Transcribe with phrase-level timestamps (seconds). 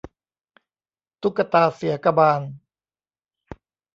[1.21, 2.41] ตุ๊กตาเสียกบาล